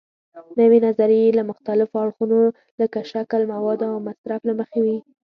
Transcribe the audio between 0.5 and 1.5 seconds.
نوې نظریې له